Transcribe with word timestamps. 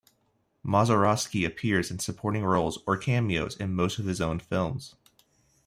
Mazursky 0.65 1.45
appeared 1.45 1.91
in 1.91 1.99
supporting 1.99 2.43
roles 2.43 2.79
or 2.87 2.97
cameos 2.97 3.55
in 3.57 3.75
most 3.75 3.99
of 3.99 4.05
his 4.07 4.19
own 4.19 4.39
films. 4.39 4.95